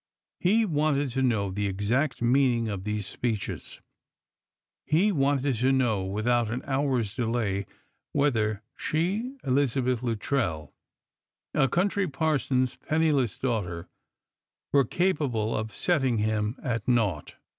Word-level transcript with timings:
He 0.39 0.65
wanted 0.65 1.11
to 1.11 1.21
know 1.21 1.51
the 1.51 1.67
exact 1.67 2.23
meaning 2.23 2.69
of 2.69 2.85
these 2.85 3.05
speeches. 3.05 3.81
He 4.83 5.11
wanted 5.11 5.53
to 5.57 5.71
know, 5.71 6.03
without 6.03 6.49
an 6.49 6.63
hour's 6.65 7.15
delay, 7.15 7.67
whether 8.11 8.63
she, 8.75 9.37
Eliza 9.43 9.83
beth 9.83 10.01
Luttrell, 10.01 10.73
a 11.53 11.67
country 11.67 12.07
parson's 12.07 12.77
penniless 12.77 13.37
daughter, 13.37 13.87
were 14.73 14.85
capa 14.85 15.27
ble 15.27 15.55
of 15.55 15.71
setting 15.75 16.17
him 16.17 16.57
at 16.63 16.87
naught. 16.87 17.35